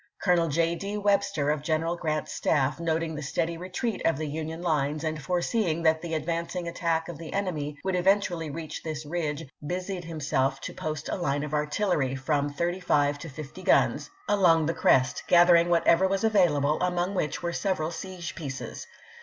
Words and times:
Colonel 0.19 0.47
J. 0.47 0.73
D. 0.73 0.97
Webster 0.97 1.51
of 1.51 1.61
General 1.61 1.95
Grant's 1.95 2.33
staff, 2.33 2.79
noting 2.79 3.13
the 3.13 3.21
steady 3.21 3.55
retreat 3.55 4.01
of 4.03 4.17
the 4.17 4.25
Union 4.25 4.59
lines 4.63 5.03
and 5.03 5.21
foreseeing 5.21 5.83
that 5.83 6.01
the 6.01 6.13
advan 6.13 6.49
cing 6.49 6.67
attack 6.67 7.07
of 7.07 7.19
the 7.19 7.31
enemy 7.33 7.77
would 7.83 7.95
eventually 7.95 8.49
reach 8.49 8.81
this 8.81 9.05
ridge, 9.05 9.47
busied 9.63 10.05
himself 10.05 10.59
to 10.61 10.73
post 10.73 11.07
a 11.07 11.15
line 11.15 11.43
of 11.43 11.53
artillery— 11.53 12.15
from 12.27 12.49
thirty 12.49 12.79
five 12.79 13.19
to 13.19 13.29
fifty 13.29 13.61
guns— 13.61 14.09
along 14.27 14.65
the 14.65 14.73
crest, 14.73 15.21
gather 15.27 15.55
ing 15.55 15.69
whatever 15.69 16.07
was 16.07 16.23
available, 16.23 16.81
among 16.81 17.13
which 17.13 17.43
were 17.43 17.53
several 17.53 17.91
siege 17.91 18.33
pieces. 18.33 18.87